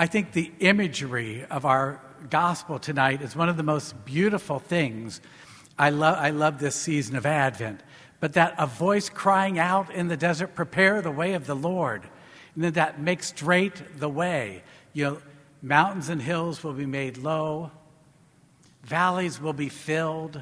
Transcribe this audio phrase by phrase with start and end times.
[0.00, 2.00] I think the imagery of our
[2.30, 5.20] gospel tonight is one of the most beautiful things.
[5.78, 7.82] I, love I love this season of Advent.
[8.18, 12.00] But that a voice crying out in the desert, prepare the way of the Lord.
[12.54, 14.62] And then that makes straight the way.
[14.94, 15.22] You know,
[15.60, 17.70] mountains and hills will be made low,
[18.82, 20.40] valleys will be filled.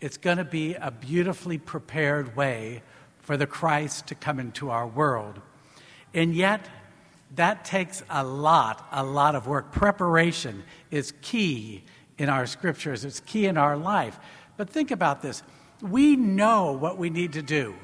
[0.00, 2.80] It's going to be a beautifully prepared way
[3.18, 5.38] for the Christ to come into our world.
[6.14, 6.66] And yet,
[7.36, 9.72] that takes a lot, a lot of work.
[9.72, 11.84] Preparation is key
[12.18, 14.18] in our scriptures, it's key in our life.
[14.56, 15.42] But think about this
[15.82, 17.74] we know what we need to do.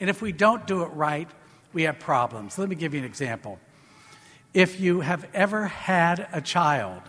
[0.00, 1.28] And if we don't do it right,
[1.72, 2.58] we have problems.
[2.58, 3.58] Let me give you an example.
[4.52, 7.02] If you have ever had a child,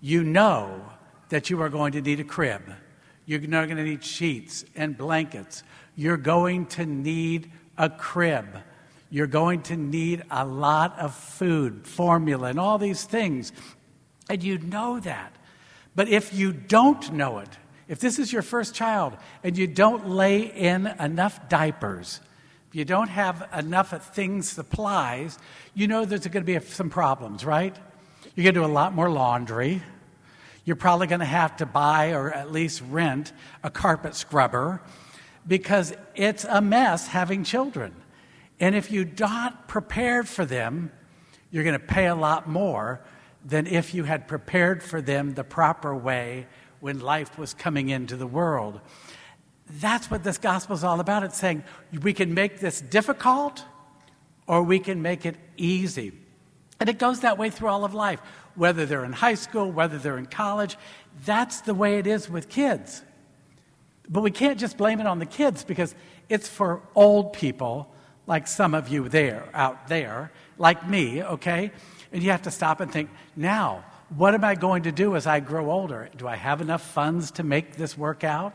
[0.00, 0.84] you know
[1.28, 2.62] that you are going to need a crib.
[3.26, 5.62] You're going to need sheets and blankets.
[5.96, 8.46] You're going to need a crib.
[9.10, 13.52] You're going to need a lot of food, formula, and all these things.
[14.28, 15.34] And you know that.
[15.94, 17.48] But if you don't know it,
[17.88, 22.20] if this is your first child and you don't lay in enough diapers,
[22.68, 25.38] if you don't have enough things, supplies,
[25.74, 27.74] you know there's going to be some problems, right?
[28.34, 29.82] You're going to do a lot more laundry.
[30.66, 33.32] You're probably going to have to buy or at least rent
[33.64, 34.82] a carpet scrubber
[35.46, 37.94] because it's a mess having children.
[38.60, 40.90] And if you're not prepared for them,
[41.50, 43.00] you're going to pay a lot more
[43.44, 46.46] than if you had prepared for them the proper way
[46.80, 48.80] when life was coming into the world.
[49.70, 51.22] That's what this gospel is all about.
[51.22, 51.62] It's saying
[52.02, 53.64] we can make this difficult
[54.46, 56.12] or we can make it easy.
[56.80, 58.20] And it goes that way through all of life,
[58.54, 60.76] whether they're in high school, whether they're in college.
[61.24, 63.02] That's the way it is with kids.
[64.08, 65.94] But we can't just blame it on the kids because
[66.28, 67.92] it's for old people
[68.28, 71.72] like some of you there out there, like me, okay?
[72.12, 73.84] And you have to stop and think, now,
[74.14, 76.10] what am I going to do as I grow older?
[76.14, 78.54] Do I have enough funds to make this work out?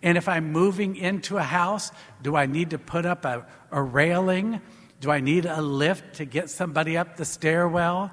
[0.00, 1.90] And if I'm moving into a house,
[2.22, 4.60] do I need to put up a, a railing?
[5.00, 8.12] Do I need a lift to get somebody up the stairwell?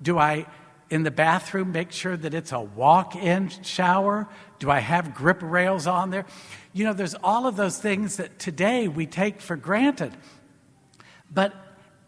[0.00, 0.46] Do I,
[0.90, 4.28] in the bathroom, make sure that it's a walk in shower?
[4.58, 6.26] Do I have grip rails on there?
[6.72, 10.12] You know, there's all of those things that today we take for granted.
[11.32, 11.54] But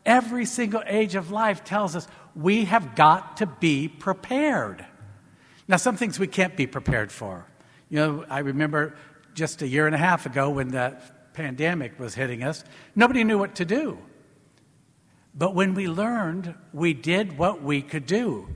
[0.04, 4.84] every single age of life tells us we have got to be prepared.
[5.68, 7.46] Now, some things we can't be prepared for.
[7.88, 8.96] You know, I remember
[9.34, 10.96] just a year and a half ago when the
[11.34, 13.98] pandemic was hitting us, nobody knew what to do.
[15.34, 18.48] But when we learned, we did what we could do.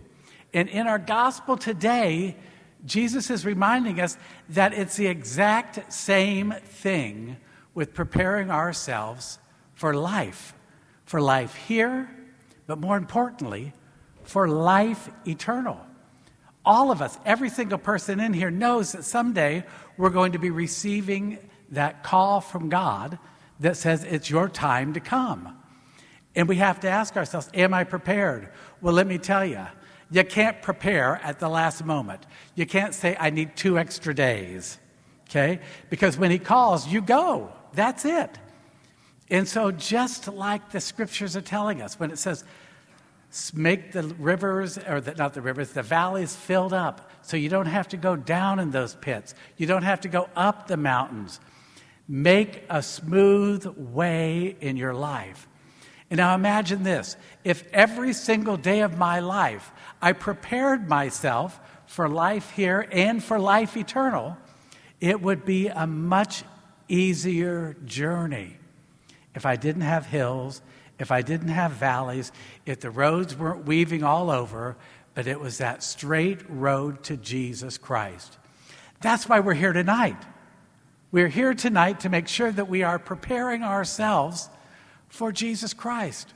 [0.57, 2.35] And in our gospel today,
[2.87, 4.17] Jesus is reminding us
[4.49, 7.37] that it's the exact same thing
[7.75, 9.39] with preparing ourselves
[9.75, 10.55] for life,
[11.05, 12.09] for life here
[12.67, 13.75] but more importantly,
[14.25, 15.79] for life eternal.
[16.65, 19.63] All of us, every single person in here knows that someday
[19.99, 21.39] we're going to be receiving
[21.71, 23.19] that call from God
[23.61, 25.55] that says it's your time to come.
[26.35, 28.49] And we have to ask ourselves, Am I prepared?
[28.81, 29.67] Well, let me tell you,
[30.11, 32.25] you can't prepare at the last moment.
[32.55, 34.79] You can't say, I need two extra days,
[35.29, 35.61] okay?
[35.91, 37.53] Because when He calls, you go.
[37.73, 38.39] That's it.
[39.29, 42.45] And so, just like the scriptures are telling us, when it says,
[43.53, 47.67] make the rivers, or the, not the rivers, the valleys filled up so you don't
[47.67, 51.41] have to go down in those pits, you don't have to go up the mountains.
[52.09, 55.49] Make a smooth way in your life.
[56.11, 62.09] And now imagine this if every single day of my life I prepared myself for
[62.09, 64.37] life here and for life eternal,
[65.01, 66.45] it would be a much
[66.89, 68.57] easier journey
[69.35, 70.63] if I didn't have hills,
[70.99, 72.33] if I didn't have valleys,
[72.65, 74.77] if the roads weren't weaving all over,
[75.15, 78.39] but it was that straight road to Jesus Christ.
[79.01, 80.17] That's why we're here tonight.
[81.13, 84.49] We're here tonight to make sure that we are preparing ourselves
[85.09, 86.33] for Jesus Christ.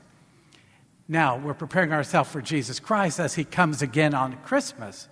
[1.08, 5.09] Now, we're preparing ourselves for Jesus Christ as he comes again on Christmas.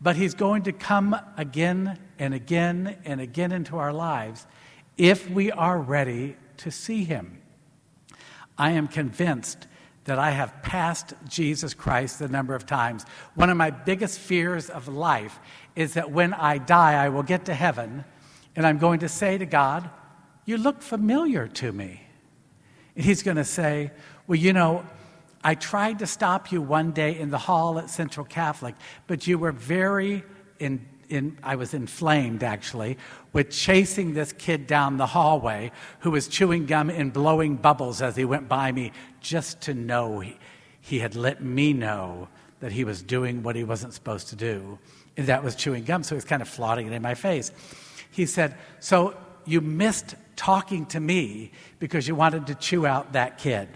[0.00, 4.46] But he's going to come again and again and again into our lives
[4.96, 7.40] if we are ready to see him.
[8.56, 9.66] I am convinced
[10.04, 13.04] that I have passed Jesus Christ the number of times.
[13.34, 15.38] One of my biggest fears of life
[15.76, 18.04] is that when I die, I will get to heaven
[18.56, 19.88] and I'm going to say to God,
[20.44, 22.07] You look familiar to me.
[22.98, 23.90] He's going to say,
[24.26, 24.84] Well, you know,
[25.42, 28.74] I tried to stop you one day in the hall at Central Catholic,
[29.06, 30.24] but you were very
[30.58, 32.98] in in, I was inflamed actually
[33.32, 38.16] with chasing this kid down the hallway who was chewing gum and blowing bubbles as
[38.16, 40.36] he went by me just to know he,
[40.80, 42.28] he had let me know
[42.60, 44.78] that he was doing what he wasn't supposed to do,
[45.16, 46.02] and that was chewing gum.
[46.02, 47.52] So he was kind of flaunting it in my face.
[48.10, 49.16] He said, So
[49.48, 53.68] you missed talking to me because you wanted to chew out that kid.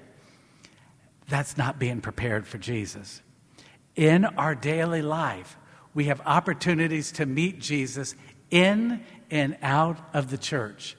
[1.29, 3.23] That's not being prepared for Jesus.
[3.97, 5.57] In our daily life,
[5.95, 8.15] we have opportunities to meet Jesus
[8.51, 10.97] in and out of the church.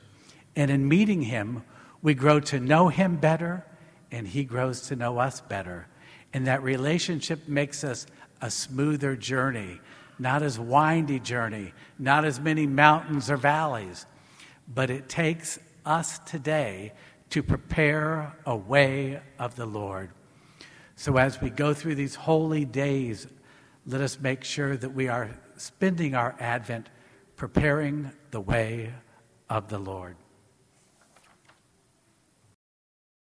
[0.55, 1.63] And in meeting him,
[2.01, 3.65] we grow to know him better,
[4.11, 5.87] and he grows to know us better.
[6.33, 8.05] And that relationship makes us
[8.41, 9.79] a smoother journey,
[10.19, 14.05] not as windy journey, not as many mountains or valleys.
[14.67, 16.93] But it takes us today
[17.29, 20.11] to prepare a way of the Lord.
[20.95, 23.27] So as we go through these holy days,
[23.85, 26.89] let us make sure that we are spending our Advent
[27.35, 28.93] preparing the way
[29.49, 30.15] of the Lord.